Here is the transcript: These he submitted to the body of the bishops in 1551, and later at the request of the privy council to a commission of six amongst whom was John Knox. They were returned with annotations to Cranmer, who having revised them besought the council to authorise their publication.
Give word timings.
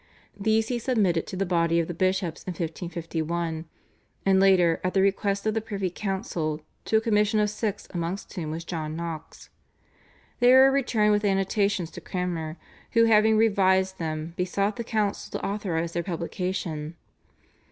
These 0.35 0.69
he 0.69 0.79
submitted 0.79 1.27
to 1.27 1.35
the 1.37 1.45
body 1.45 1.79
of 1.79 1.87
the 1.87 1.93
bishops 1.93 2.43
in 2.45 2.53
1551, 2.53 3.65
and 4.25 4.39
later 4.39 4.81
at 4.83 4.95
the 4.95 5.01
request 5.03 5.45
of 5.45 5.53
the 5.53 5.61
privy 5.61 5.91
council 5.91 6.61
to 6.85 6.97
a 6.97 7.01
commission 7.01 7.39
of 7.39 7.51
six 7.51 7.87
amongst 7.93 8.33
whom 8.33 8.49
was 8.49 8.65
John 8.65 8.95
Knox. 8.95 9.51
They 10.39 10.53
were 10.53 10.71
returned 10.71 11.11
with 11.11 11.23
annotations 11.23 11.91
to 11.91 12.01
Cranmer, 12.01 12.57
who 12.93 13.03
having 13.03 13.37
revised 13.37 13.99
them 13.99 14.33
besought 14.37 14.77
the 14.77 14.83
council 14.83 15.39
to 15.39 15.45
authorise 15.45 15.93
their 15.93 16.01
publication. 16.01 16.95